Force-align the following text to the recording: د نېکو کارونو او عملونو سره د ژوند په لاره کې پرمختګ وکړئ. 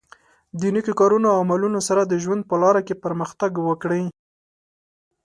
د 0.59 0.61
نېکو 0.73 0.93
کارونو 0.99 1.27
او 1.31 1.37
عملونو 1.43 1.79
سره 1.87 2.01
د 2.05 2.13
ژوند 2.23 2.41
په 2.49 2.55
لاره 2.61 2.81
کې 2.87 3.01
پرمختګ 3.05 3.51
وکړئ. 3.67 4.03